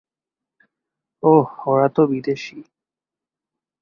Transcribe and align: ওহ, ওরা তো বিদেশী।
ওহ, 1.23 1.47
ওরা 1.67 1.87
তো 1.95 2.01
বিদেশী। 2.07 2.57